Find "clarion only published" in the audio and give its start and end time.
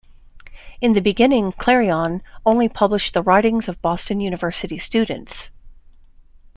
1.51-3.13